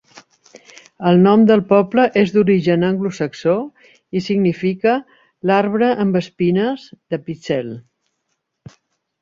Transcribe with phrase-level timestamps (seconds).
[1.09, 3.53] El nom del poble és d'origen anglosaxó
[4.21, 4.95] i significa
[5.51, 7.71] "l'arbre amb espines de Picel".